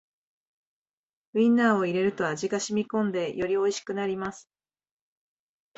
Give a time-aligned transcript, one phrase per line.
[1.35, 4.49] ウインナーを入れると味がしみこんでよりおいしくなります